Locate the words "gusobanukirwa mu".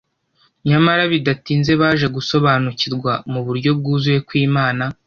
2.15-3.39